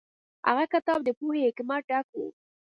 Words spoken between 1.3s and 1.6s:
او